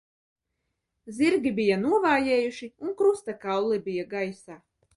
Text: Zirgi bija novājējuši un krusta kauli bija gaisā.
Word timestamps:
Zirgi 1.17 1.51
bija 1.59 1.77
novājējuši 1.83 2.71
un 2.87 2.97
krusta 3.03 3.37
kauli 3.47 3.83
bija 3.91 4.09
gaisā. 4.19 4.59